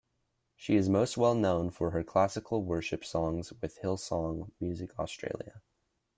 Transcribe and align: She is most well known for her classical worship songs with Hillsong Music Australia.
She 0.55 0.77
is 0.77 0.89
most 0.89 1.15
well 1.15 1.35
known 1.35 1.69
for 1.69 1.91
her 1.91 2.03
classical 2.03 2.63
worship 2.63 3.05
songs 3.05 3.53
with 3.61 3.81
Hillsong 3.83 4.49
Music 4.59 4.97
Australia. 4.97 5.61